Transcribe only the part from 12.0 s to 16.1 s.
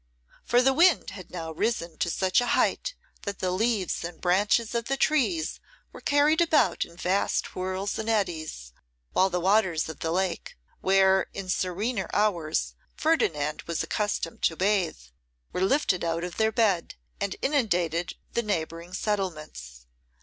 hours Ferdinand was accustomed to bathe, were lifted